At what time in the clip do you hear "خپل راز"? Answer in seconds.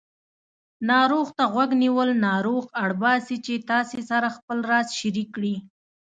4.37-4.87